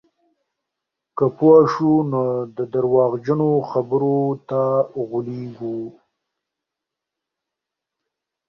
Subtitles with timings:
[1.17, 2.23] که پوه شو، نو
[2.73, 4.61] درواغجنو خبرو ته
[5.07, 5.77] غولېږو.